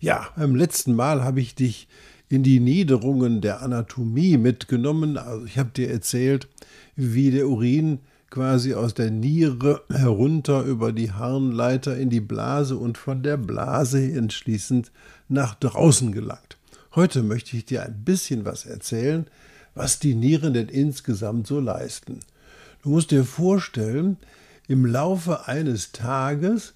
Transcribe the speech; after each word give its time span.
Ja, 0.00 0.28
beim 0.36 0.54
letzten 0.54 0.94
Mal 0.94 1.24
habe 1.24 1.40
ich 1.40 1.54
dich 1.54 1.88
in 2.28 2.42
die 2.42 2.60
Niederungen 2.60 3.40
der 3.40 3.62
Anatomie 3.62 4.36
mitgenommen. 4.38 5.16
Also 5.16 5.46
ich 5.46 5.58
habe 5.58 5.70
dir 5.70 5.90
erzählt, 5.90 6.48
wie 6.96 7.30
der 7.30 7.48
Urin 7.48 8.00
quasi 8.30 8.74
aus 8.74 8.94
der 8.94 9.10
Niere 9.10 9.82
herunter 9.88 10.64
über 10.64 10.92
die 10.92 11.12
Harnleiter 11.12 11.96
in 11.96 12.10
die 12.10 12.20
Blase 12.20 12.76
und 12.76 12.98
von 12.98 13.22
der 13.22 13.36
Blase 13.36 14.02
entschließend 14.02 14.90
nach 15.28 15.54
draußen 15.54 16.10
gelangt. 16.10 16.56
Heute 16.94 17.22
möchte 17.22 17.56
ich 17.56 17.64
dir 17.64 17.84
ein 17.84 18.04
bisschen 18.04 18.44
was 18.44 18.66
erzählen, 18.66 19.26
was 19.74 20.00
die 20.00 20.14
Nieren 20.14 20.54
denn 20.54 20.68
insgesamt 20.68 21.46
so 21.46 21.60
leisten. 21.60 22.20
Du 22.82 22.90
musst 22.90 23.12
dir 23.12 23.24
vorstellen, 23.24 24.16
im 24.66 24.86
Laufe 24.86 25.46
eines 25.46 25.92
Tages 25.92 26.74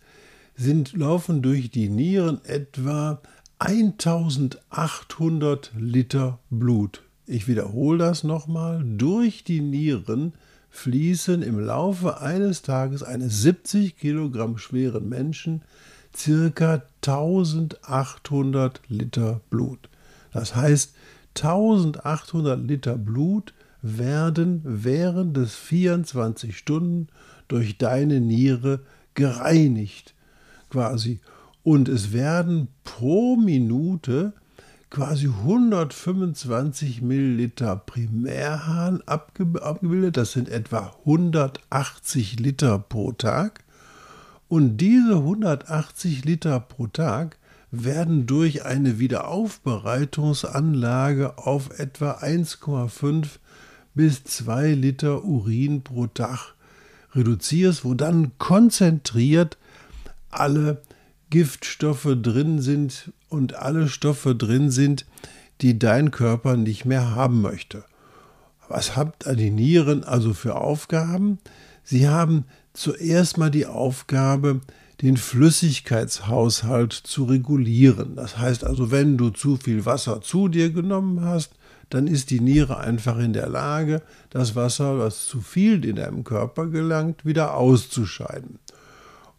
sind, 0.58 0.92
laufen 0.92 1.40
durch 1.40 1.70
die 1.70 1.88
Nieren 1.88 2.44
etwa 2.44 3.22
1800 3.60 5.72
Liter 5.78 6.40
Blut. 6.50 7.04
Ich 7.26 7.46
wiederhole 7.46 7.98
das 7.98 8.24
nochmal. 8.24 8.82
Durch 8.84 9.44
die 9.44 9.60
Nieren 9.60 10.32
fließen 10.70 11.42
im 11.42 11.60
Laufe 11.60 12.20
eines 12.20 12.62
Tages 12.62 13.04
eines 13.04 13.42
70 13.42 13.96
Kilogramm 13.96 14.58
schweren 14.58 15.08
Menschen 15.08 15.62
circa 16.16 16.82
1800 17.06 18.80
Liter 18.88 19.40
Blut. 19.50 19.88
Das 20.32 20.56
heißt, 20.56 20.96
1800 21.36 22.66
Liter 22.66 22.98
Blut 22.98 23.54
werden 23.80 24.62
während 24.64 25.36
des 25.36 25.54
24 25.54 26.58
Stunden 26.58 27.06
durch 27.46 27.78
deine 27.78 28.20
Niere 28.20 28.80
gereinigt 29.14 30.16
quasi. 30.70 31.20
Und 31.62 31.88
es 31.88 32.12
werden 32.12 32.68
pro 32.84 33.36
Minute 33.36 34.32
quasi 34.90 35.26
125 35.26 37.02
Milliliter 37.02 37.76
Primärhahn 37.76 39.02
abgebildet. 39.06 40.16
Das 40.16 40.32
sind 40.32 40.48
etwa 40.48 40.94
180 41.04 42.40
Liter 42.40 42.78
pro 42.78 43.12
Tag. 43.12 43.62
Und 44.48 44.78
diese 44.78 45.16
180 45.16 46.24
Liter 46.24 46.58
pro 46.60 46.86
Tag 46.86 47.36
werden 47.70 48.24
durch 48.26 48.64
eine 48.64 48.98
Wiederaufbereitungsanlage 48.98 51.36
auf 51.36 51.78
etwa 51.78 52.12
1,5 52.12 53.26
bis 53.94 54.24
2 54.24 54.72
Liter 54.72 55.22
Urin 55.24 55.82
pro 55.82 56.06
Tag 56.06 56.54
reduziert, 57.14 57.84
wo 57.84 57.92
dann 57.92 58.32
konzentriert 58.38 59.58
alle 60.30 60.82
Giftstoffe 61.30 62.16
drin 62.22 62.60
sind 62.60 63.12
und 63.28 63.54
alle 63.54 63.88
Stoffe 63.88 64.34
drin 64.34 64.70
sind, 64.70 65.04
die 65.60 65.78
dein 65.78 66.10
Körper 66.10 66.56
nicht 66.56 66.84
mehr 66.84 67.14
haben 67.14 67.42
möchte. 67.42 67.84
Was 68.68 68.96
habt 68.96 69.26
die 69.26 69.50
Nieren 69.50 70.04
also 70.04 70.34
für 70.34 70.56
Aufgaben? 70.56 71.38
Sie 71.82 72.08
haben 72.08 72.44
zuerst 72.72 73.38
mal 73.38 73.50
die 73.50 73.66
Aufgabe, 73.66 74.60
den 75.02 75.16
Flüssigkeitshaushalt 75.16 76.92
zu 76.92 77.24
regulieren. 77.24 78.16
Das 78.16 78.38
heißt 78.38 78.64
also, 78.64 78.90
wenn 78.90 79.16
du 79.16 79.30
zu 79.30 79.56
viel 79.56 79.86
Wasser 79.86 80.20
zu 80.20 80.48
dir 80.48 80.70
genommen 80.70 81.24
hast, 81.24 81.52
dann 81.88 82.06
ist 82.06 82.30
die 82.30 82.40
Niere 82.40 82.78
einfach 82.78 83.18
in 83.18 83.32
der 83.32 83.48
Lage, 83.48 84.02
das 84.30 84.54
Wasser, 84.54 84.98
das 84.98 85.26
zu 85.26 85.40
viel 85.40 85.84
in 85.84 85.96
deinem 85.96 86.24
Körper 86.24 86.66
gelangt, 86.66 87.24
wieder 87.24 87.54
auszuscheiden 87.54 88.58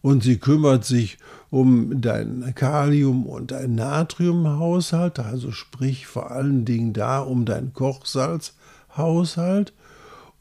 und 0.01 0.23
sie 0.23 0.37
kümmert 0.37 0.85
sich 0.85 1.17
um 1.49 2.01
deinen 2.01 2.53
Kalium- 2.55 3.25
und 3.25 3.51
deinen 3.51 3.75
Natriumhaushalt, 3.75 5.19
also 5.19 5.51
sprich 5.51 6.07
vor 6.07 6.31
allen 6.31 6.65
Dingen 6.65 6.93
da 6.93 7.19
um 7.19 7.45
deinen 7.45 7.73
Kochsalzhaushalt. 7.73 9.73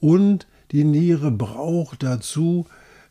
Und 0.00 0.46
die 0.70 0.84
Niere 0.84 1.30
braucht 1.30 2.02
dazu 2.02 2.66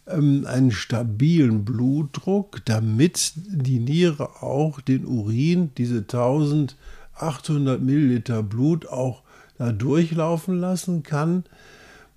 ähm, 0.08 0.46
einen 0.48 0.72
stabilen 0.72 1.66
Blutdruck, 1.66 2.64
damit 2.66 3.34
die 3.36 3.80
Niere 3.80 4.44
auch 4.44 4.80
den 4.80 5.06
Urin, 5.06 5.72
diese 5.78 6.00
1800 6.00 7.82
Milliliter 7.82 8.44
Blut 8.44 8.88
auch 8.88 9.24
da 9.58 9.72
durchlaufen 9.72 10.60
lassen 10.60 11.02
kann 11.02 11.44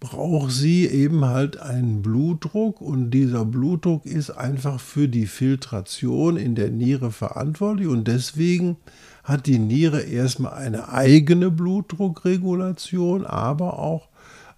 braucht 0.00 0.50
sie 0.50 0.86
eben 0.86 1.26
halt 1.26 1.58
einen 1.60 2.00
Blutdruck 2.00 2.80
und 2.80 3.10
dieser 3.10 3.44
Blutdruck 3.44 4.06
ist 4.06 4.30
einfach 4.30 4.80
für 4.80 5.08
die 5.08 5.26
Filtration 5.26 6.38
in 6.38 6.54
der 6.54 6.70
Niere 6.70 7.12
verantwortlich 7.12 7.86
und 7.86 8.08
deswegen 8.08 8.78
hat 9.22 9.46
die 9.46 9.58
Niere 9.58 10.00
erstmal 10.00 10.54
eine 10.54 10.88
eigene 10.88 11.50
Blutdruckregulation, 11.50 13.26
aber 13.26 13.78
auch 13.78 14.08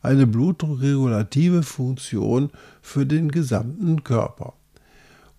eine 0.01 0.29
blutdruckregulative 0.29 1.65
Funktion 1.65 2.51
für 2.81 3.05
den 3.05 3.31
gesamten 3.31 4.05
Körper. 4.05 4.55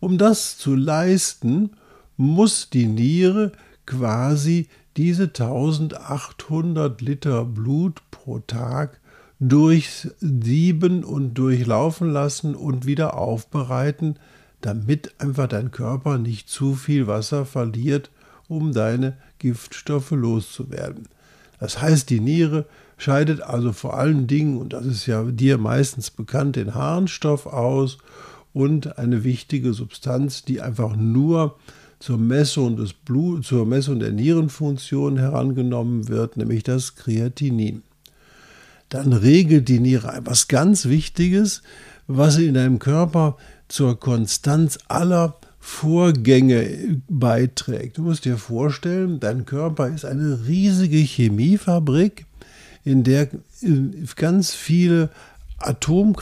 Um 0.02 0.18
das 0.18 0.58
zu 0.58 0.76
leisten, 0.76 1.72
muss 2.18 2.70
die 2.70 2.88
Niere 2.88 3.54
quasi 3.86 4.68
diese 4.98 5.24
1800 5.24 7.02
Liter 7.02 7.46
Blut 7.46 8.02
pro 8.12 8.40
Tag 8.40 9.00
durchsieben 9.40 11.04
und 11.04 11.34
durchlaufen 11.34 12.10
lassen 12.10 12.56
und 12.56 12.86
wieder 12.86 13.18
aufbereiten, 13.18 14.18
damit 14.62 15.14
einfach 15.20 15.48
dein 15.48 15.72
Körper 15.72 16.18
nicht 16.18 16.50
zu 16.50 16.76
viel 16.76 17.08
Wasser 17.08 17.46
verliert, 17.46 18.10
um 18.48 18.72
deine 18.72 19.18
Giftstoffe 19.40 20.12
loszuwerden. 20.12 21.08
Das 21.60 21.82
heißt, 21.82 22.10
die 22.10 22.20
Niere 22.20 22.66
scheidet 22.98 23.42
also 23.42 23.74
vor 23.74 23.98
allen 23.98 24.28
Dingen, 24.28 24.58
und 24.58 24.74
das 24.74 24.86
ist 24.86 25.06
ja 25.06 25.24
dir 25.24 25.58
meistens 25.58 26.12
bekannt, 26.12 26.56
den 26.56 26.76
Harnstoff 26.76 27.46
aus 27.46 27.98
und 28.54 28.98
eine 28.98 29.24
wichtige 29.24 29.74
Substanz, 29.74 30.44
die 30.44 30.62
einfach 30.62 30.96
nur 30.96 31.58
zur 32.00 32.18
Messung 32.18 32.78
des 32.78 32.94
Blut, 32.94 33.46
zur 33.46 33.66
Messung 33.66 34.00
der 34.00 34.12
Nierenfunktion 34.12 35.18
herangenommen 35.18 36.08
wird, 36.08 36.38
nämlich 36.38 36.64
das 36.64 36.96
Kreatinin 36.96 37.82
dann 38.94 39.12
regelt 39.14 39.70
die 39.70 39.80
Niere 39.80 40.14
etwas 40.14 40.48
ganz 40.48 40.86
Wichtiges, 40.86 41.64
was 42.06 42.38
in 42.38 42.54
deinem 42.54 42.78
Körper 42.80 43.38
zur 43.68 44.00
Konstanz 44.00 44.78
aller 44.88 45.38
Vorgänge 45.60 47.02
beiträgt. 47.10 47.98
Du 47.98 48.04
musst 48.04 48.26
dir 48.26 48.38
vorstellen, 48.38 49.20
dein 49.20 49.46
Körper 49.46 49.88
ist 49.88 50.06
eine 50.06 50.46
riesige 50.46 50.98
Chemiefabrik, 50.98 52.26
in 52.84 53.04
der 53.04 53.30
ganz 54.16 54.54
viele 54.54 55.10
Atom 55.58 56.16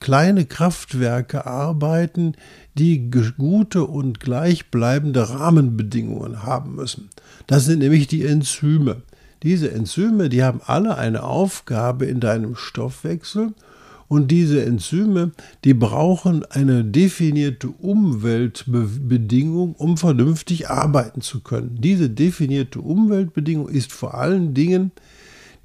kleine 0.00 0.46
Kraftwerke 0.46 1.46
arbeiten, 1.46 2.32
die 2.78 3.10
gute 3.36 3.84
und 3.84 4.18
gleichbleibende 4.18 5.28
Rahmenbedingungen 5.28 6.42
haben 6.42 6.74
müssen. 6.74 7.10
Das 7.46 7.66
sind 7.66 7.80
nämlich 7.80 8.08
die 8.08 8.24
Enzyme. 8.24 9.02
Diese 9.46 9.70
Enzyme, 9.70 10.28
die 10.28 10.42
haben 10.42 10.60
alle 10.66 10.98
eine 10.98 11.22
Aufgabe 11.22 12.06
in 12.06 12.18
deinem 12.18 12.56
Stoffwechsel 12.56 13.54
und 14.08 14.32
diese 14.32 14.64
Enzyme, 14.64 15.30
die 15.62 15.72
brauchen 15.72 16.44
eine 16.46 16.84
definierte 16.84 17.68
Umweltbedingung, 17.68 19.76
um 19.76 19.98
vernünftig 19.98 20.68
arbeiten 20.68 21.20
zu 21.20 21.42
können. 21.42 21.76
Diese 21.78 22.10
definierte 22.10 22.80
Umweltbedingung 22.80 23.68
ist 23.68 23.92
vor 23.92 24.14
allen 24.14 24.52
Dingen 24.52 24.90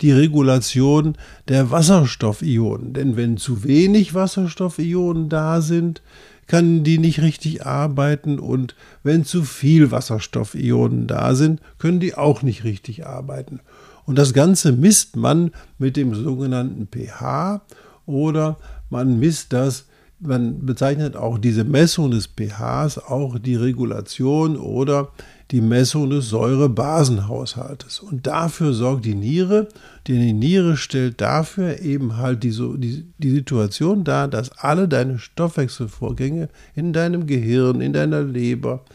die 0.02 0.12
Regulation 0.12 1.16
der 1.48 1.72
Wasserstoffionen. 1.72 2.94
Denn 2.94 3.18
wenn 3.18 3.38
zu 3.38 3.64
wenig 3.64 4.14
Wasserstoffionen 4.14 5.28
da 5.28 5.60
sind, 5.60 6.04
kann 6.52 6.84
die 6.84 6.98
nicht 6.98 7.22
richtig 7.22 7.66
arbeiten 7.66 8.38
und 8.38 8.76
wenn 9.04 9.24
zu 9.24 9.44
viel 9.44 9.90
Wasserstoffionen 9.90 11.08
da 11.08 11.34
sind, 11.34 11.62
können 11.78 12.02
die 12.02 12.16
auch 12.16 12.42
nicht 12.42 12.66
richtig 12.66 13.08
arbeiten. 13.08 13.62
Und 14.06 14.18
das 14.18 14.34
Ganze 14.34 14.74
misst 14.74 15.16
man 15.16 15.52
mit 15.78 15.96
dem 15.96 16.14
sogenannten 16.14 16.90
pH 16.92 17.62
oder 18.06 18.58
man 18.90 19.18
misst 19.18 19.54
das, 19.54 19.86
man 20.20 20.66
bezeichnet 20.66 21.16
auch 21.16 21.38
diese 21.38 21.64
Messung 21.64 22.12
des 22.12 22.28
pHs 22.28 22.98
auch 22.98 23.40
die 23.40 23.56
Regulation 23.56 24.58
oder 24.58 25.14
die 25.52 25.62
Messung 25.62 26.10
des 26.10 26.30
Säurebasenhaushaltes. 26.30 28.00
Und 28.00 28.26
dafür 28.26 28.74
sorgt 28.74 29.06
die 29.06 29.16
Niere, 29.16 29.68
denn 30.08 30.22
die 30.22 30.34
Niere 30.34 30.78
stellt 30.78 31.20
dafür 31.20 31.82
eben 31.82 32.18
halt 32.18 32.44
die, 32.44 32.52
die, 32.52 33.06
die 33.18 33.32
Situation 33.32 34.06
dar, 34.06 34.30
dass 34.30 34.58
alle 34.58 34.88
deine 34.88 35.20
Stoffwechselvorgänge 35.20 36.48
in 36.74 36.94
deinem 36.94 37.28
Gehirn, 37.28 37.82
in 37.82 37.92
deiner 37.92 38.24
Leber, 38.24 38.86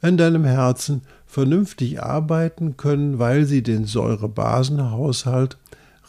in 0.00 0.16
deinem 0.16 0.44
Herzen 0.44 1.02
vernünftig 1.26 2.02
arbeiten 2.02 2.76
können, 2.76 3.18
weil 3.18 3.44
sie 3.44 3.62
den 3.62 3.84
Säurebasenhaushalt 3.84 5.58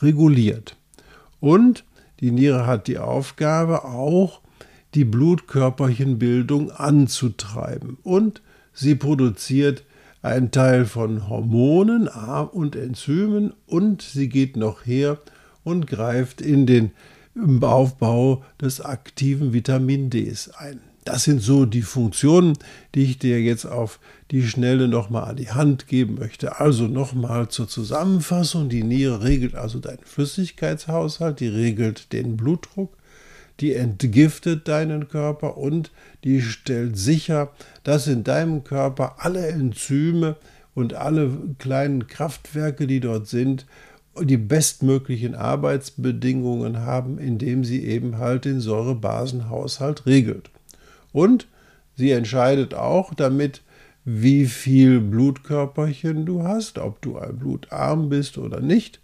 reguliert. 0.02 0.76
Und 1.40 1.84
die 2.20 2.32
Niere 2.32 2.68
hat 2.68 2.88
die 2.88 3.00
Aufgabe 3.00 3.84
auch, 3.84 4.42
die 4.94 5.06
Blutkörperchenbildung 5.06 6.70
anzutreiben 6.70 7.98
und 8.04 8.42
sie 8.74 8.96
produziert 8.96 9.84
einen 10.22 10.52
Teil 10.52 10.86
von 10.86 11.30
Hormonen 11.30 12.08
und 12.08 12.76
Enzymen 12.76 13.54
und 13.66 14.02
sie 14.02 14.30
geht 14.30 14.56
noch 14.56 14.86
her 14.86 15.18
und 15.64 15.88
greift 15.88 16.42
in 16.42 16.66
den 16.66 16.92
Aufbau 17.62 18.44
des 18.62 18.82
aktiven 18.82 19.54
Vitamin 19.54 20.10
Ds 20.10 20.50
ein. 20.50 20.82
Das 21.04 21.24
sind 21.24 21.42
so 21.42 21.66
die 21.66 21.82
Funktionen, 21.82 22.54
die 22.94 23.04
ich 23.04 23.18
dir 23.18 23.42
jetzt 23.42 23.66
auf 23.66 24.00
die 24.30 24.44
Schnelle 24.48 24.88
nochmal 24.88 25.24
an 25.24 25.36
die 25.36 25.50
Hand 25.50 25.88
geben 25.88 26.16
möchte. 26.20 26.60
Also 26.60 26.88
nochmal 26.88 27.50
zur 27.50 27.68
Zusammenfassung. 27.68 28.70
Die 28.70 28.84
Niere 28.84 29.24
regelt 29.24 29.56
also 29.56 29.80
deinen 29.80 30.04
Flüssigkeitshaushalt, 30.04 31.40
die 31.40 31.48
regelt 31.48 32.14
den 32.14 32.38
Blutdruck, 32.38 32.96
die 33.62 33.76
entgiftet 33.76 34.68
deinen 34.68 35.08
Körper 35.08 35.58
und 35.58 35.92
die 36.24 36.42
stellt 36.42 36.98
sicher, 36.98 37.52
dass 37.84 38.08
in 38.08 38.24
deinem 38.24 38.64
Körper 38.64 39.16
alle 39.20 39.48
Enzyme 39.48 40.36
und 40.74 40.94
alle 40.94 41.32
kleinen 41.60 42.08
Kraftwerke, 42.08 42.88
die 42.88 43.00
dort 43.00 43.28
sind, 43.28 43.66
die 44.20 44.38
bestmöglichen 44.38 45.36
Arbeitsbedingungen 45.36 46.80
haben, 46.80 47.18
indem 47.18 47.64
sie 47.64 47.86
eben 47.86 48.18
halt 48.18 48.46
den 48.46 48.60
Säurebasenhaushalt 48.60 50.06
regelt. 50.06 50.50
Und 51.14 51.48
sie 51.96 52.12
entscheidet 52.12 52.74
auch 52.74 53.14
damit, 53.14 53.62
wie 54.04 54.46
viel 54.48 55.00
Blutkörperchen 55.00 56.26
du 56.26 56.44
hast, 56.44 56.80
ob 56.80 57.02
du 57.02 57.20
blutarm 57.34 58.10
bist 58.10 58.38
oder 58.38 58.60
nicht. 58.60 59.00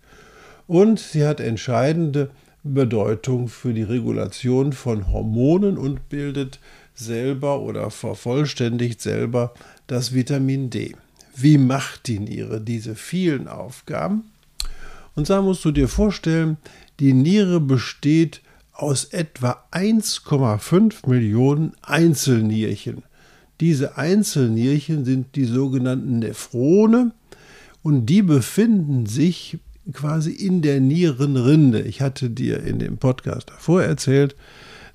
Und 0.65 1.00
sie 1.00 1.25
hat 1.25 1.39
entscheidende 1.39 2.31
Bedeutung 2.74 3.48
für 3.48 3.74
die 3.74 3.84
Regulation 3.84 4.74
von 4.74 5.12
Hormonen 5.12 5.78
und 5.78 6.10
bildet 6.10 6.60
selber 6.94 7.62
oder 7.62 7.92
vervollständigt 7.92 9.02
selber 9.02 9.54
das 9.88 10.14
Vitamin 10.14 10.69
D. 10.69 10.96
Wie 11.36 11.58
macht 11.58 12.08
die 12.08 12.19
Niere 12.19 12.62
diese 12.62 12.96
vielen 12.96 13.48
Aufgaben? 13.48 14.31
Und 15.16 15.30
da 15.30 15.42
musst 15.42 15.66
du 15.66 15.72
dir 15.72 15.88
vorstellen, 15.88 16.58
die 17.00 17.14
Niere 17.14 17.60
besteht 17.60 18.42
aus 18.74 19.06
etwa 19.06 19.63
1,5 19.72 21.10
Millionen 21.10 21.74
Einzelnierchen. 21.81 23.04
Diese 23.60 23.98
Einzelnierchen 23.98 25.06
sind 25.06 25.36
die 25.36 25.46
sogenannten 25.46 26.20
Nephrone 26.20 27.12
und 27.81 28.06
die 28.06 28.22
befinden 28.22 29.06
sich 29.06 29.58
quasi 29.94 30.31
in 30.31 30.62
der 30.62 30.80
Nierenrinde. 30.80 31.81
Ich 31.81 32.01
hatte 32.01 32.30
dir 32.30 32.63
in 32.63 32.80
dem 32.80 32.98
Podcast 32.98 33.50
davor 33.50 33.84
erzählt, 33.84 34.36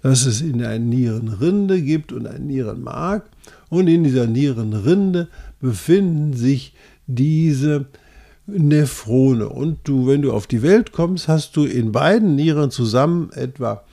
dass 0.03 0.27
es 0.27 0.41
in 0.41 0.63
einer 0.63 0.79
Nierenrinde 0.79 1.81
gibt 1.81 2.13
und 2.13 2.27
ein 2.27 2.47
Nierenmark 2.47 3.25
und 3.69 3.89
in 3.89 4.05
dieser 4.05 4.27
Nierenrinde 4.27 5.29
befinden 5.61 6.35
sich 6.35 6.75
diese 7.07 7.87
Nephrone. 8.47 9.49
Und 9.49 9.79
du, 9.85 10.07
wenn 10.09 10.23
du 10.23 10.33
auf 10.33 10.47
die 10.47 10.63
Welt 10.63 10.93
kommst, 10.93 11.29
hast 11.29 11.57
du 11.57 11.65
in 11.65 11.93
beiden 11.93 12.35
Nieren 12.35 12.71
zusammen 12.71 13.31
etwa 13.33 13.85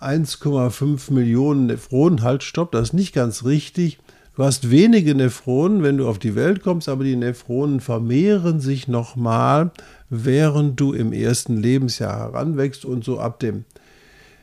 1,5 0.00 1.12
Millionen 1.12 1.66
Nephronen. 1.66 2.22
Halt, 2.22 2.42
stopp, 2.42 2.72
das 2.72 2.88
ist 2.88 2.92
nicht 2.94 3.12
ganz 3.12 3.44
richtig. 3.44 3.98
Du 4.38 4.44
hast 4.44 4.70
wenige 4.70 5.16
Nephronen, 5.16 5.82
wenn 5.82 5.96
du 5.96 6.06
auf 6.06 6.20
die 6.20 6.36
Welt 6.36 6.62
kommst, 6.62 6.88
aber 6.88 7.02
die 7.02 7.16
Nephronen 7.16 7.80
vermehren 7.80 8.60
sich 8.60 8.86
nochmal, 8.86 9.72
während 10.10 10.78
du 10.78 10.92
im 10.92 11.12
ersten 11.12 11.56
Lebensjahr 11.56 12.16
heranwächst 12.16 12.84
und 12.84 13.02
so 13.02 13.18
ab 13.18 13.40
dem 13.40 13.64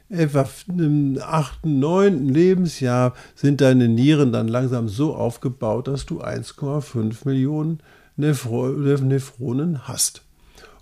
etwa 0.09 0.49
im 0.67 1.17
achten, 1.21 1.79
neunten 1.79 2.27
Lebensjahr 2.27 3.13
sind 3.35 3.61
deine 3.61 3.87
Nieren 3.87 4.33
dann 4.33 4.49
langsam 4.49 4.89
so 4.89 5.15
aufgebaut, 5.15 5.87
dass 5.87 6.05
du 6.05 6.21
1,5 6.21 7.19
Millionen 7.23 7.79
Nephronen 8.17 9.87
hast. 9.87 10.23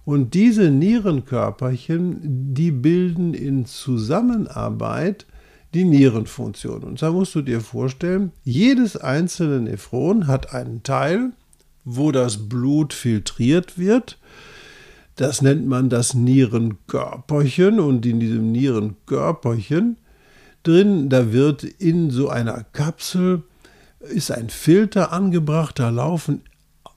Und 0.06 0.33
diese 0.33 0.71
Nierenkörperchen, 0.71 2.56
die 2.56 2.71
bilden 2.71 3.36
in 3.36 3.68
Zusammenarbeit 3.68 5.27
die 5.73 5.85
Nierenfunktion. 5.85 6.83
Und 6.83 7.01
da 7.01 7.11
musst 7.11 7.35
du 7.35 7.41
dir 7.41 7.61
vorstellen, 7.61 8.31
jedes 8.43 8.97
einzelne 8.97 9.61
Nephron 9.61 10.27
hat 10.27 10.53
einen 10.53 10.83
Teil, 10.83 11.31
wo 11.83 12.11
das 12.11 12.49
Blut 12.49 12.93
filtriert 12.93 13.77
wird. 13.77 14.17
Das 15.15 15.41
nennt 15.41 15.67
man 15.67 15.89
das 15.89 16.13
Nierenkörperchen 16.13 17.79
und 17.79 18.05
in 18.05 18.19
diesem 18.19 18.51
Nierenkörperchen 18.51 19.97
drin, 20.63 21.09
da 21.09 21.31
wird 21.31 21.63
in 21.63 22.09
so 22.09 22.29
einer 22.29 22.63
Kapsel 22.71 23.43
ist 23.99 24.31
ein 24.31 24.49
Filter 24.49 25.13
angebracht, 25.13 25.79
da 25.79 25.89
laufen 25.89 26.41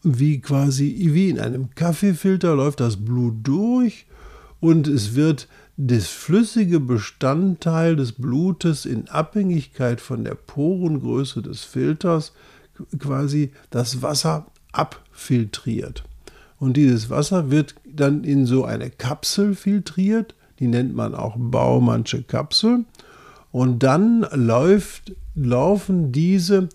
wie 0.02 0.40
quasi 0.40 0.96
wie 1.12 1.31
in 1.31 1.40
einem 1.40 1.70
Kaffeefilter 1.75 2.55
läuft 2.55 2.81
das 2.81 2.96
Blut 2.96 3.34
durch 3.43 4.06
und 4.61 4.87
es 4.87 5.14
wird 5.14 5.49
das 5.76 6.06
flüssige 6.08 6.81
Bestandteil 6.81 7.96
des 7.96 8.12
Blutes 8.12 8.87
in 8.87 9.08
Abhängigkeit 9.08 10.00
von 10.00 10.25
der 10.25 10.34
Porengröße 10.34 11.43
des 11.43 11.64
Filters 11.64 12.32
quasi 12.99 13.52
das 13.70 14.02
Wasser 14.02 14.46
abfiltriert. 14.73 16.05
Und 16.58 16.76
dieses 16.76 17.11
Wasser 17.11 17.50
wird 17.50 17.75
dann 17.84 18.25
in 18.25 18.46
so 18.46 18.64
eine 18.64 18.90
Kapsel 18.90 19.55
filtriert, 19.55 20.34
die 20.58 20.67
nennt 20.67 20.94
man 20.94 21.14
auch 21.14 21.37
Baumannsche 21.38 22.23
Kapsel. 22.23 22.84
Und 23.52 23.82
dann 23.82 24.26
läuft, 24.32 25.14
laufen 25.34 26.12
diese 26.12 26.69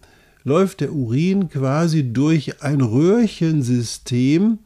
läuft 0.44 0.82
der 0.82 0.94
Urin 0.94 1.50
quasi 1.50 2.14
durch 2.14 2.64
ein 2.64 2.82
Röhrchensystem, 2.82 4.60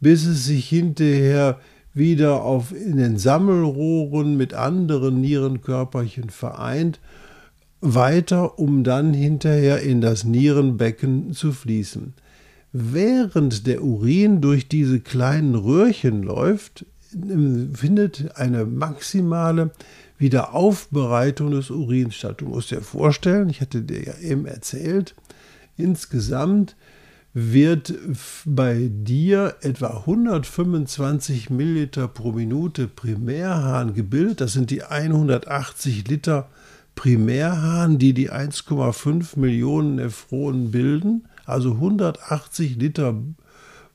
bis 0.00 0.26
es 0.26 0.44
sich 0.44 0.68
hinterher 0.68 1.58
wieder 1.94 2.42
auf, 2.42 2.72
in 2.72 2.96
den 2.96 3.18
Sammelrohren 3.18 4.36
mit 4.36 4.54
anderen 4.54 5.20
Nierenkörperchen 5.20 6.30
vereint, 6.30 7.00
weiter, 7.80 8.58
um 8.58 8.84
dann 8.84 9.12
hinterher 9.12 9.82
in 9.82 10.00
das 10.00 10.24
Nierenbecken 10.24 11.32
zu 11.32 11.52
fließen. 11.52 12.14
Während 12.72 13.66
der 13.66 13.82
Urin 13.82 14.40
durch 14.40 14.68
diese 14.68 15.00
kleinen 15.00 15.54
Röhrchen 15.54 16.22
läuft, 16.22 16.86
findet 17.74 18.36
eine 18.36 18.64
maximale 18.64 19.72
Wiederaufbereitung 20.16 21.50
des 21.50 21.68
Urins 21.68 22.14
statt. 22.14 22.40
Du 22.40 22.46
musst 22.46 22.70
dir 22.70 22.80
vorstellen, 22.80 23.50
ich 23.50 23.60
hatte 23.60 23.82
dir 23.82 24.02
ja 24.02 24.14
eben 24.20 24.46
erzählt, 24.46 25.14
insgesamt 25.76 26.76
wird 27.34 27.94
bei 28.44 28.90
dir 28.90 29.56
etwa 29.62 29.98
125 29.98 31.48
Milliliter 31.50 32.08
pro 32.08 32.32
Minute 32.32 32.88
Primärhahn 32.88 33.94
gebildet. 33.94 34.42
Das 34.42 34.52
sind 34.52 34.70
die 34.70 34.82
180 34.82 36.08
Liter 36.08 36.48
Primärhahn, 36.94 37.98
die 37.98 38.12
die 38.12 38.30
1,5 38.30 39.38
Millionen 39.38 39.96
Nephronen 39.96 40.70
bilden. 40.70 41.24
Also 41.46 41.72
180 41.72 42.76
Liter 42.76 43.14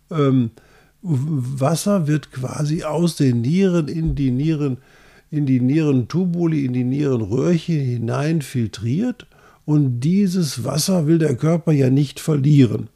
ähm, 0.10 0.52
Wasser 1.02 2.08
wird 2.08 2.32
quasi 2.32 2.84
aus 2.84 3.16
den 3.16 3.42
Nieren 3.42 3.88
in 3.88 4.16
die 4.16 4.32
Nieren 4.32 4.78
in 5.30 5.46
die 5.46 5.60
Nierentubuli, 5.60 6.64
in 6.66 6.72
die 6.72 6.86
Nierenröhrchen 6.86 7.80
hinein 7.80 8.42
filtriert 8.42 9.28
und 9.66 10.00
dieses 10.00 10.64
Wasser 10.64 11.06
will 11.06 11.18
der 11.18 11.36
Körper 11.36 11.74
ja 11.74 11.90
nicht 11.90 12.22
verlieren. 12.22 12.88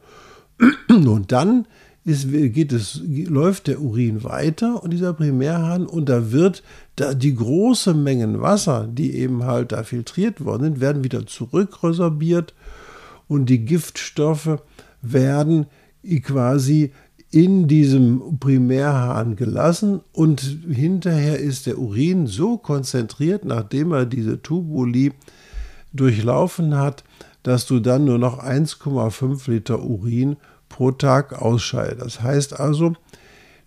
Und 0.87 1.31
dann 1.31 1.65
ist, 2.03 2.31
geht 2.31 2.71
es, 2.71 3.01
läuft 3.05 3.67
der 3.67 3.81
Urin 3.81 4.23
weiter 4.23 4.83
und 4.83 4.91
dieser 4.91 5.13
Primärhahn 5.13 5.85
und 5.85 6.09
da 6.09 6.31
wird 6.31 6.63
da 6.95 7.13
die 7.13 7.35
große 7.35 7.93
Mengen 7.93 8.41
Wasser, 8.41 8.87
die 8.91 9.15
eben 9.15 9.43
halt 9.43 9.71
da 9.71 9.83
filtriert 9.83 10.43
worden 10.43 10.63
sind, 10.63 10.81
werden 10.81 11.03
wieder 11.03 11.27
zurückresorbiert 11.27 12.55
und 13.27 13.49
die 13.49 13.65
Giftstoffe 13.65 14.63
werden 15.03 15.67
quasi 16.23 16.91
in 17.29 17.67
diesem 17.67 18.39
Primärhahn 18.39 19.35
gelassen 19.35 20.01
und 20.11 20.41
hinterher 20.69 21.37
ist 21.37 21.67
der 21.67 21.77
Urin 21.77 22.25
so 22.25 22.57
konzentriert, 22.57 23.45
nachdem 23.45 23.91
er 23.93 24.05
diese 24.05 24.41
Tubuli 24.41 25.13
durchlaufen 25.93 26.75
hat, 26.75 27.03
dass 27.43 27.67
du 27.67 27.79
dann 27.79 28.05
nur 28.05 28.17
noch 28.17 28.43
1,5 28.43 29.49
Liter 29.49 29.83
Urin 29.83 30.37
pro 30.71 30.91
Tag 30.91 31.41
ausscheidest. 31.41 32.01
Das 32.01 32.21
heißt 32.23 32.59
also, 32.59 32.93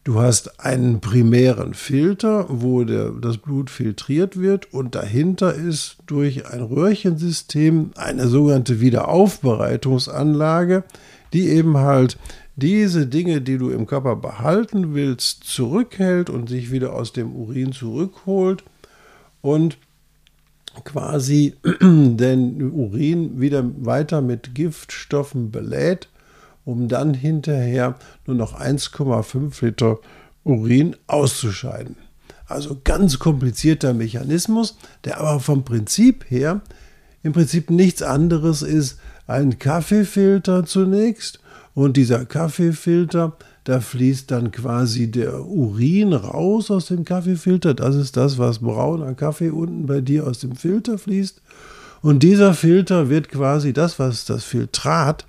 du 0.02 0.20
hast 0.20 0.61
einen 0.61 1.00
primären 1.00 1.75
Filter, 1.75 2.46
wo 2.49 2.84
der, 2.84 3.11
das 3.11 3.38
Blut 3.38 3.70
filtriert 3.70 4.40
wird 4.40 4.73
und 4.73 4.94
dahinter 4.94 5.54
ist 5.54 5.96
durch 6.06 6.46
ein 6.46 6.62
Röhrchensystem 6.62 7.90
eine 7.94 8.28
sogenannte 8.28 8.80
Wiederaufbereitungsanlage, 8.80 10.84
die 11.32 11.49
eben 11.50 11.76
halt 11.76 12.16
diese 12.56 13.06
Dinge, 13.06 13.40
die 13.40 13.58
du 13.58 13.70
im 13.70 13.87
Körper 13.87 14.16
behalten 14.16 14.94
willst, 14.94 15.44
zurückhält 15.44 16.30
und 16.30 16.49
sich 16.49 16.70
wieder 16.70 16.94
aus 16.94 17.12
dem 17.12 17.34
Urin 17.34 17.73
zurückholt 17.73 18.62
und 19.42 19.76
quasi 20.84 21.54
den 21.82 22.73
Urin 22.73 23.40
wieder 23.40 23.64
weiter 23.84 24.23
mit 24.23 24.54
Giftstoffen 24.54 25.50
belädt, 25.50 26.08
um 26.64 26.88
dann 26.88 27.14
hinterher 27.14 27.97
nur 28.26 28.37
noch 28.37 28.59
1,5 28.59 29.64
Liter 29.64 29.99
Urin 30.44 30.97
auszuscheiden. 31.06 31.97
Also 32.47 32.80
ganz 32.85 33.18
komplizierter 33.18 33.94
Mechanismus, 33.94 34.76
der 35.04 35.21
aber 35.21 35.40
vom 35.40 35.64
Prinzip 35.64 36.30
her 36.30 36.61
im 37.23 37.33
Prinzip 37.33 37.71
nichts 37.71 38.02
anderes 38.02 38.61
ist 38.62 38.99
ein 39.26 39.59
Kaffeefilter 39.59 40.66
zunächst 40.66 41.40
und 41.73 41.97
dieser 41.97 42.26
Kaffeefilter 42.26 43.37
da 43.64 43.80
fließt 43.80 44.30
dann 44.30 44.52
quasi 44.52 45.11
der 45.11 45.47
Urin 45.47 46.12
raus 46.12 46.71
aus 46.71 46.87
dem 46.87 47.06
Kaffeefilter. 47.06 47.73
Das 47.73 47.97
ist 47.97 48.16
das, 48.18 48.37
was 48.37 48.59
brauner 48.59 49.14
Kaffee 49.14 49.49
unten 49.49 49.87
bei 49.87 50.02
dir 50.02 50.26
aus 50.26 50.40
dem 50.40 50.54
Filter 50.54 50.99
fließt. 50.99 51.40
Und 52.02 52.23
dieser 52.23 52.52
Filter 52.52 53.09
wird 53.09 53.30
quasi 53.30 53.73
das, 53.73 53.99
was 53.99 54.26
das 54.26 54.44
Filtrat, 54.44 55.25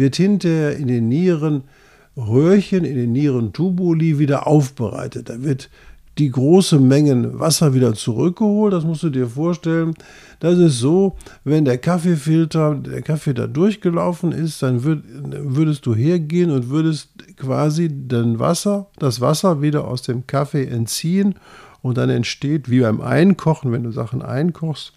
wird 0.00 0.16
hinterher 0.16 0.76
in 0.76 0.88
den 0.88 1.08
Nierenröhrchen, 1.08 2.84
in 2.84 2.96
den 2.96 3.12
Nierentubuli 3.12 4.18
wieder 4.18 4.46
aufbereitet. 4.48 5.28
Da 5.28 5.42
wird 5.42 5.70
die 6.18 6.30
große 6.30 6.78
Mengen 6.78 7.38
Wasser 7.38 7.72
wieder 7.74 7.94
zurückgeholt. 7.94 8.72
Das 8.72 8.84
musst 8.84 9.02
du 9.02 9.10
dir 9.10 9.28
vorstellen. 9.28 9.94
Das 10.40 10.58
ist 10.58 10.78
so, 10.78 11.16
wenn 11.44 11.64
der 11.64 11.78
Kaffeefilter, 11.78 12.74
der 12.74 13.02
Kaffee 13.02 13.34
da 13.34 13.46
durchgelaufen 13.46 14.32
ist, 14.32 14.62
dann 14.62 14.82
würd, 14.82 15.04
würdest 15.04 15.86
du 15.86 15.94
hergehen 15.94 16.50
und 16.50 16.70
würdest 16.70 17.10
quasi 17.36 17.88
den 17.88 18.38
Wasser, 18.38 18.88
das 18.98 19.20
Wasser 19.20 19.62
wieder 19.62 19.86
aus 19.86 20.02
dem 20.02 20.26
Kaffee 20.26 20.66
entziehen 20.66 21.36
und 21.82 21.96
dann 21.96 22.10
entsteht 22.10 22.70
wie 22.70 22.80
beim 22.80 23.00
Einkochen, 23.00 23.70
wenn 23.72 23.84
du 23.84 23.92
Sachen 23.92 24.22
einkochst 24.22 24.92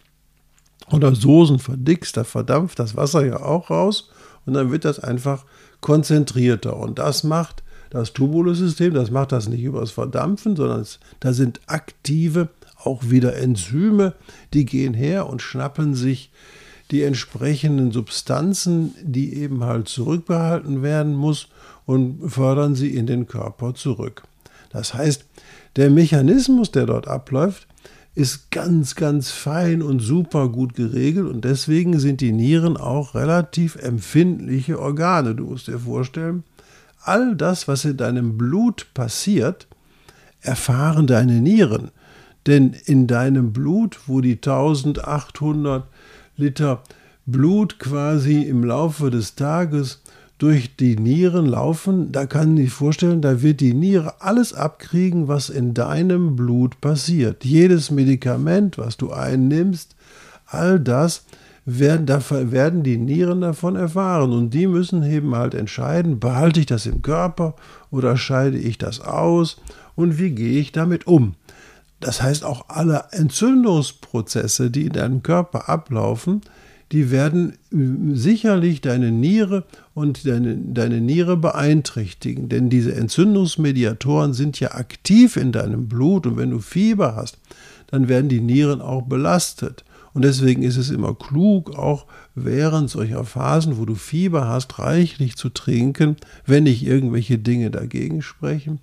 oder 0.92 1.16
Soßen 1.16 1.60
verdickst, 1.60 2.18
da 2.18 2.24
verdampft 2.24 2.80
das 2.80 2.96
Wasser 2.98 3.26
ja 3.26 3.42
auch 3.42 3.70
raus 3.70 4.10
und 4.46 4.54
dann 4.54 4.72
wird 4.72 4.86
das 4.86 5.00
einfach 5.00 5.46
konzentrierter 5.82 6.78
und 6.78 7.00
das 7.00 7.24
macht 7.24 7.64
das 7.90 8.12
Tubulussystem, 8.14 8.94
das 8.94 9.12
macht 9.12 9.32
das 9.32 9.48
nicht 9.48 9.64
übers 9.64 9.92
Verdampfen, 9.92 10.56
sondern 10.56 10.82
es, 10.82 11.00
da 11.20 11.32
sind 11.32 11.62
aktive, 11.68 12.50
auch 12.84 13.04
wieder 13.10 13.38
Enzyme, 13.38 14.14
die 14.54 14.66
gehen 14.66 14.96
her 14.96 15.30
und 15.30 15.42
schnappen 15.42 15.94
sich 15.94 16.32
die 16.92 17.04
entsprechenden 17.04 17.92
Substanzen, 17.92 18.94
die 19.02 19.36
eben 19.36 19.64
halt 19.64 19.88
zurückbehalten 19.88 20.82
werden 20.82 21.14
muss 21.14 21.48
und 21.86 22.30
fördern 22.30 22.76
sie 22.76 22.96
in 22.96 23.08
den 23.08 23.28
Körper 23.28 23.74
zurück. 23.74 24.24
Das 24.72 24.94
heißt, 24.94 25.26
der 25.76 25.90
Mechanismus, 25.90 26.72
der 26.72 26.88
dort 26.88 27.08
abläuft, 27.08 27.68
ist 28.16 28.52
ganz, 28.52 28.96
ganz 28.96 29.32
fein 29.32 29.82
und 29.82 30.00
super 30.00 30.50
gut 30.50 30.76
geregelt 30.76 31.28
und 31.28 31.46
deswegen 31.46 32.00
sind 32.00 32.22
die 32.22 32.32
Nieren 32.32 32.78
auch 32.78 33.16
relativ 33.16 33.76
empfindliche 33.76 34.80
Organe. 34.80 35.34
Du 35.34 35.46
musst 35.46 35.68
dir 35.68 35.80
vorstellen, 35.80 36.44
all 37.02 37.36
das, 37.36 37.68
was 37.68 37.86
in 37.86 37.98
deinem 37.98 38.38
Blut 38.38 38.88
passiert, 38.94 39.68
erfahren 40.42 41.08
deine 41.08 41.42
Nieren. 41.42 41.92
Denn 42.46 42.76
in 42.86 43.08
deinem 43.08 43.54
Blut, 43.54 44.02
wo 44.08 44.22
die 44.22 44.36
1800 44.36 45.86
Liter 46.36 46.84
Blut 47.26 47.80
quasi 47.80 48.42
im 48.42 48.64
Laufe 48.64 49.10
des 49.10 49.36
Tages 49.36 50.02
durch 50.44 50.76
die 50.76 50.98
Nieren 50.98 51.46
laufen, 51.46 52.12
da 52.12 52.26
kann 52.26 52.58
ich 52.58 52.74
vorstellen, 52.74 53.22
da 53.22 53.42
wird 53.42 53.62
die 53.62 53.74
Niere 53.74 54.16
alles 54.20 54.54
abkriegen, 54.54 55.30
was 55.30 55.48
in 55.48 55.74
deinem 55.74 56.36
Blut 56.36 56.82
passiert. 56.82 57.46
Jedes 57.46 57.92
Medikament, 57.92 58.78
was 58.78 58.98
du 58.98 59.14
einnimmst, 59.14 59.96
all 60.46 60.82
das 60.82 61.24
werden, 61.64 62.10
werden 62.52 62.84
die 62.84 62.98
Nieren 62.98 63.40
davon 63.40 63.78
erfahren. 63.78 64.34
Und 64.34 64.50
die 64.50 64.68
müssen 64.68 65.02
eben 65.04 65.34
halt 65.34 65.54
entscheiden, 65.54 66.20
behalte 66.20 66.60
ich 66.60 66.66
das 66.66 66.88
im 66.88 67.02
Körper 67.02 67.56
oder 67.90 68.18
scheide 68.18 68.58
ich 68.58 68.78
das 68.78 69.00
aus 69.00 69.62
und 69.96 70.20
wie 70.20 70.32
gehe 70.32 70.60
ich 70.60 70.74
damit 70.74 71.08
um. 71.08 71.36
Das 72.02 72.22
heißt, 72.22 72.44
auch 72.44 72.66
alle 72.68 73.06
Entzündungsprozesse, 73.12 74.70
die 74.70 74.88
in 74.88 74.92
deinem 74.92 75.24
Körper 75.24 75.70
ablaufen, 75.70 76.42
die 76.94 77.10
werden 77.10 77.54
äh, 77.72 78.16
sicherlich 78.16 78.80
deine 78.80 79.12
Niere 79.12 79.66
und 79.96 80.26
deine, 80.28 80.56
deine 80.56 81.02
Niere 81.02 81.36
beeinträchtigen. 81.36 82.48
Denn 82.50 82.70
diese 82.70 82.96
Entzündungsmediatoren 82.96 84.34
sind 84.34 84.60
ja 84.60 84.72
aktiv 84.72 85.36
in 85.36 85.52
deinem 85.52 85.90
Blut 85.90 86.28
und 86.28 86.38
wenn 86.38 86.52
du 86.52 86.60
Fieber 86.60 87.16
hast, 87.16 87.40
dann 87.88 88.08
werden 88.08 88.30
die 88.30 88.42
Nieren 88.42 88.80
auch 88.80 89.02
belastet. 89.02 89.84
Und 90.14 90.24
deswegen 90.24 90.62
ist 90.62 90.78
es 90.78 90.92
immer 90.92 91.16
klug, 91.16 91.76
auch 91.76 92.06
während 92.36 92.92
solcher 92.92 93.24
Phasen, 93.24 93.80
wo 93.80 93.86
du 93.86 93.96
Fieber 93.96 94.48
hast, 94.48 94.78
reichlich 94.78 95.36
zu 95.36 95.50
trinken, 95.50 96.18
wenn 96.46 96.66
nicht 96.66 96.86
irgendwelche 96.86 97.40
Dinge 97.40 97.72
dagegen 97.72 98.22
sprechen, 98.22 98.80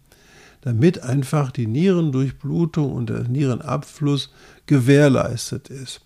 damit 0.62 1.04
einfach 1.04 1.52
die 1.52 1.68
Nierendurchblutung 1.68 2.92
und 2.92 3.10
der 3.10 3.28
Nierenabfluss 3.28 4.32
gewährleistet 4.66 5.68
ist. 5.68 6.00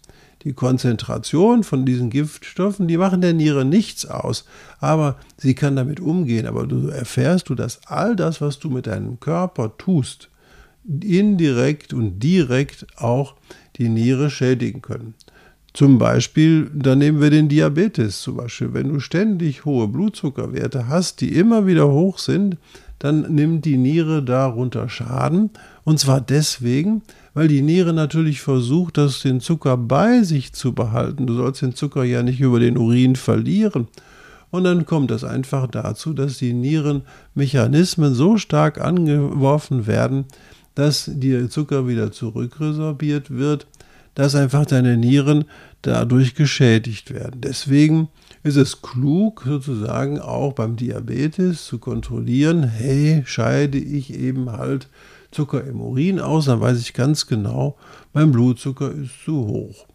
Die 0.45 0.53
Konzentration 0.53 1.65
von 1.65 1.87
diesen 1.87 2.11
Giftstoffen, 2.11 2.87
die 2.87 2.99
machen 2.99 3.23
der 3.23 3.33
Niere 3.33 3.65
nichts 3.65 4.05
aus, 4.05 4.45
aber 4.79 5.17
sie 5.39 5.55
kann 5.55 5.75
damit 5.75 6.01
umgehen. 6.01 6.47
Aber 6.47 6.67
du 6.67 6.89
erfährst 6.89 7.49
du, 7.49 7.55
dass 7.55 7.81
all 7.87 8.15
das, 8.15 8.41
was 8.43 8.59
du 8.59 8.69
mit 8.69 8.87
deinem 8.87 9.21
Körper 9.21 9.77
tust, 9.79 10.29
indirekt 10.87 11.95
und 11.95 12.19
direkt 12.19 12.87
auch 12.97 13.37
die 13.77 13.89
Niere 13.89 14.29
schädigen 14.29 14.83
können. 14.83 15.15
Zum 15.73 15.99
Beispiel, 15.99 16.71
da 16.73 16.95
nehmen 16.95 17.21
wir 17.21 17.31
den 17.31 17.49
Diabetes 17.49 18.21
zum 18.21 18.37
Beispiel. 18.37 18.75
Wenn 18.75 18.91
du 18.91 19.01
ständig 19.01 19.65
hohe 19.65 19.89
Blutzuckerwerte 19.89 20.87
hast, 20.87 21.21
die 21.21 21.35
immer 21.35 21.67
wieder 21.67 21.89
hoch 21.89 22.19
sind, 22.19 22.59
dann 23.05 23.35
nimmt 23.35 23.67
die 23.67 23.77
Niere 23.77 24.23
darunter 24.23 24.89
Schaden. 24.89 25.51
Und 25.85 26.01
zwar 26.01 26.23
deswegen, 26.23 27.03
weil 27.35 27.49
die 27.49 27.61
Niere 27.61 27.93
natürlich 27.93 28.41
versucht, 28.41 28.97
das 28.97 29.21
den 29.21 29.41
Zucker 29.41 29.77
bei 29.77 30.23
sich 30.23 30.55
zu 30.55 30.73
behalten. 30.73 31.27
Du 31.27 31.35
sollst 31.35 31.61
den 31.61 31.75
Zucker 31.75 32.05
ja 32.05 32.23
nicht 32.23 32.41
über 32.41 32.61
den 32.61 32.79
Urin 32.79 33.15
verlieren. 33.15 33.89
Und 34.51 34.65
dann 34.65 34.87
kommt 34.87 35.11
es 35.11 35.23
einfach 35.23 35.67
dazu, 35.67 36.15
dass 36.15 36.39
die 36.39 36.55
Nierenmechanismen 36.55 38.15
so 38.15 38.39
stark 38.39 38.81
angeworfen 38.81 39.87
werden, 39.87 40.25
dass 40.75 41.11
der 41.13 41.51
Zucker 41.51 41.87
wieder 41.87 42.11
zurückresorbiert 42.11 43.31
wird, 43.31 43.67
dass 44.15 44.35
einfach 44.35 44.65
deine 44.65 44.97
Nieren 44.97 45.45
dadurch 45.83 46.37
geschädigt 46.37 47.13
werden. 47.13 47.43
Deswegen 47.43 48.09
ist 48.45 48.57
es 48.57 48.81
klug, 48.81 49.43
sozusagen 49.45 50.21
auch 50.21 50.53
beim 50.53 50.77
Diabetes 50.77 51.65
zu 51.65 51.79
kontrollieren, 51.79 52.63
hey, 52.63 53.23
scheide 53.27 53.79
ich 53.79 54.15
eben 54.15 54.53
halt 54.53 54.89
Zucker 55.33 55.65
im 55.65 55.81
Urin 55.81 56.21
aus, 56.21 56.45
dann 56.45 56.61
weiß 56.61 56.79
ich 56.81 56.95
ganz 56.95 57.27
genau, 57.27 57.77
mein 58.13 58.31
Blutzucker 58.31 58.93
ist 58.93 59.25
zu 59.25 59.49
hoch. 59.49 59.87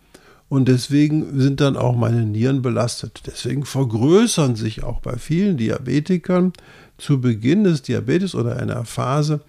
Und 0.49 0.67
deswegen 0.67 1.39
sind 1.39 1.61
dann 1.61 1.77
auch 1.77 1.95
meine 1.95 2.25
Nieren 2.25 2.61
belastet. 2.61 3.21
Deswegen 3.27 3.65
vergrößern 3.65 4.55
sich 4.55 4.83
auch 4.83 4.99
bei 4.99 5.15
vielen 5.17 5.57
Diabetikern 5.57 6.51
zu 6.97 7.21
Beginn 7.21 7.63
des 7.63 7.83
Diabetes 7.83 8.35
oder 8.35 8.57
einer 8.57 8.83
Phase 8.83 9.41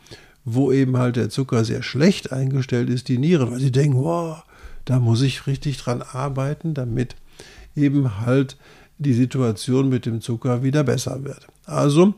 wo 0.44 0.72
eben 0.72 0.96
halt 0.96 1.16
der 1.16 1.30
Zucker 1.30 1.64
sehr 1.64 1.82
schlecht 1.82 2.32
eingestellt 2.32 2.90
ist, 2.90 3.08
die 3.08 3.18
Nieren, 3.18 3.50
weil 3.50 3.60
sie 3.60 3.72
denken, 3.72 3.98
wow, 3.98 4.42
da 4.84 4.98
muss 4.98 5.22
ich 5.22 5.46
richtig 5.46 5.78
dran 5.78 6.02
arbeiten, 6.02 6.74
damit 6.74 7.16
eben 7.76 8.20
halt 8.20 8.56
die 9.00 9.14
Situation 9.14 9.88
mit 9.88 10.06
dem 10.06 10.20
Zucker 10.20 10.62
wieder 10.62 10.84
besser 10.84 11.24
wird. 11.24 11.48
Also, 11.64 12.14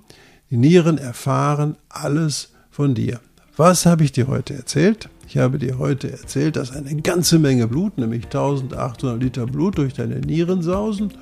die 0.50 0.56
Nieren 0.56 0.98
erfahren 0.98 1.76
alles 1.88 2.50
von 2.70 2.94
dir. 2.94 3.20
Was 3.56 3.86
habe 3.86 4.04
ich 4.04 4.12
dir 4.12 4.26
heute 4.26 4.54
erzählt? 4.54 5.08
Ich 5.28 5.38
habe 5.38 5.58
dir 5.58 5.78
heute 5.78 6.10
erzählt, 6.10 6.56
dass 6.56 6.72
eine 6.72 6.94
ganze 6.96 7.38
Menge 7.38 7.68
Blut, 7.68 7.96
nämlich 7.98 8.24
1800 8.24 9.22
Liter 9.22 9.46
Blut 9.46 9.78
durch 9.78 9.94
deine 9.94 10.16
Nieren 10.20 10.62
sausen 10.62 11.12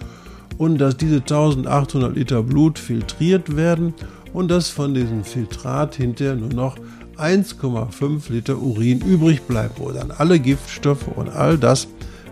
und 0.56 0.78
dass 0.78 0.96
diese 0.96 1.16
1800 1.16 2.16
Liter 2.16 2.42
Blut 2.42 2.78
filtriert 2.78 3.56
werden 3.56 3.94
und 4.32 4.50
dass 4.50 4.68
von 4.68 4.94
diesem 4.94 5.24
Filtrat 5.24 5.96
hinterher 5.96 6.36
nur 6.36 6.52
noch 6.52 6.76
1,5 7.18 8.32
Liter 8.32 8.58
Urin 8.58 9.00
übrig 9.00 9.42
bleibt, 9.42 9.78
wo 9.78 9.90
dann 9.90 10.10
alle 10.10 10.40
Giftstoffe 10.40 11.08
und 11.08 11.28
all 11.28 11.58
das, 11.58 11.86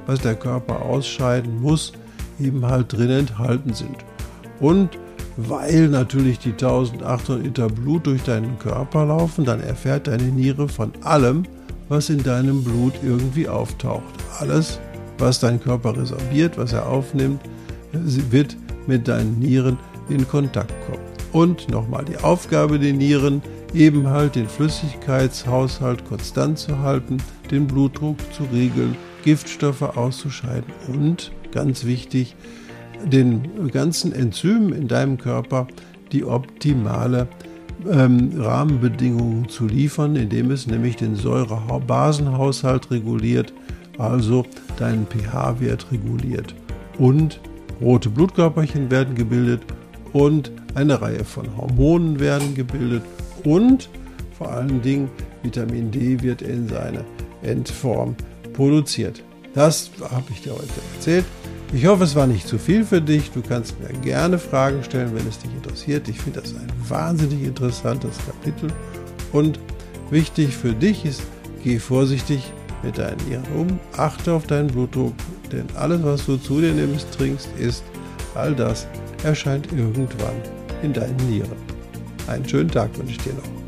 was 0.07 0.21
der 0.21 0.35
Körper 0.35 0.83
ausscheiden 0.83 1.61
muss, 1.61 1.93
eben 2.41 2.65
halt 2.67 2.93
drin 2.93 3.11
enthalten 3.11 3.75
sind. 3.75 3.97
Und 4.61 4.91
weil 5.37 5.89
natürlich 5.89 6.41
die 6.41 6.51
1800 6.51 7.45
Liter 7.45 7.69
Blut 7.69 8.07
durch 8.07 8.23
deinen 8.25 8.59
Körper 8.59 9.07
laufen, 9.07 9.45
dann 9.45 9.61
erfährt 9.61 10.09
deine 10.09 10.25
Niere 10.25 10.69
von 10.69 10.93
allem, 11.05 11.45
was 11.89 12.11
in 12.11 12.23
deinem 12.23 12.65
Blut 12.65 12.95
irgendwie 13.05 13.49
auftaucht. 13.49 14.03
Alles, 14.41 14.81
was 15.19 15.41
dein 15.41 15.61
Körper 15.61 15.97
resorbiert, 15.97 16.59
was 16.59 16.73
er 16.73 16.89
aufnimmt, 16.89 17.41
wird 17.93 18.57
mit 18.87 19.07
deinen 19.07 19.39
Nieren 19.39 19.79
in 20.09 20.27
Kontakt 20.27 20.75
kommen. 20.87 21.05
Und 21.33 21.69
nochmal 21.69 22.05
die 22.05 22.17
Aufgabe 22.19 22.79
der 22.79 22.93
Nieren, 22.93 23.43
eben 23.75 24.09
halt 24.09 24.35
den 24.35 24.49
Flüssigkeitshaushalt 24.49 26.05
konstant 26.07 26.59
zu 26.59 26.79
halten, 26.79 27.19
den 27.51 27.67
Blutdruck 27.67 28.17
zu 28.33 28.45
regeln, 28.53 28.97
Giftstoffe 29.25 29.83
auszuscheiden 29.83 30.73
und, 30.89 31.33
ganz 31.53 31.85
wichtig, 31.85 32.37
den 33.05 33.71
ganzen 33.71 34.13
Enzymen 34.13 34.73
in 34.73 34.89
deinem 34.89 35.19
Körper 35.19 35.69
die 36.13 36.25
optimale 36.25 37.29
ähm, 37.91 38.33
Rahmenbedingungen 38.37 39.49
zu 39.49 39.67
liefern, 39.67 40.17
indem 40.17 40.51
es 40.51 40.67
nämlich 40.67 40.97
den 40.97 41.15
Säure-Basenhaushalt 41.15 42.91
reguliert, 42.91 43.53
also 43.99 44.45
deinen 44.79 45.07
pH-Wert 45.07 45.87
reguliert. 45.93 46.55
Und 46.99 47.41
rote 47.81 48.11
Blutkörperchen 48.11 48.91
werden 48.91 49.15
gebildet 49.15 49.63
und 50.13 50.51
eine 50.75 51.01
Reihe 51.01 51.25
von 51.25 51.57
Hormonen 51.57 52.19
werden 52.19 52.55
gebildet 52.55 53.03
und 53.45 53.89
vor 54.37 54.53
allen 54.53 54.81
Dingen 54.83 55.11
Vitamin 55.43 55.91
D 55.91 56.21
wird 56.23 56.43
in 56.43 56.69
seine 56.69 57.05
Endform 57.43 58.15
produziert. 58.53 59.23
Das 59.59 59.91
habe 60.13 60.27
ich 60.31 60.43
dir 60.43 60.53
heute 60.53 60.69
erzählt. 60.95 61.25
Ich 61.73 61.85
hoffe, 61.85 62.05
es 62.05 62.15
war 62.15 62.29
nicht 62.29 62.47
zu 62.47 62.59
viel 62.59 62.85
für 62.85 63.03
dich. 63.03 63.33
Du 63.33 63.43
kannst 63.43 63.75
mir 63.81 63.89
gerne 64.03 64.39
Fragen 64.39 64.85
stellen, 64.85 65.13
wenn 65.17 65.27
es 65.27 65.41
dich 65.41 65.51
interessiert. 65.53 66.09
Ich 66.09 66.21
finde 66.21 66.41
das 66.41 66.55
ein 66.55 66.69
wahnsinnig 66.89 67.43
interessantes 67.43 68.19
Kapitel. 68.25 68.71
Und 69.33 69.59
wichtig 70.11 70.57
für 70.57 70.73
dich 70.73 71.05
ist, 71.05 71.23
geh 71.65 71.81
vorsichtig 71.81 72.53
mit 72.85 72.99
deinen 72.99 73.17
Nieren 73.27 73.43
um, 73.57 73.81
achte 73.97 74.33
auf 74.33 74.47
deinen 74.47 74.69
Blutdruck, 74.69 75.15
denn 75.51 75.67
alles, 75.75 76.05
was 76.05 76.25
du 76.25 76.37
zu 76.37 76.61
dir 76.61 76.73
nimmst, 76.73 77.11
trinkst, 77.19 77.49
isst, 77.59 77.83
all 78.37 78.55
das 78.55 78.87
erscheint 79.25 79.73
irgendwann 79.73 80.37
in 80.85 80.93
deinen 80.93 81.17
Nieren. 81.29 81.57
Einen 82.29 82.49
schönen 82.49 82.71
Tag 82.71 82.97
wünsche 82.97 83.11
ich 83.11 83.19
dir 83.19 83.35
noch. 83.35 83.68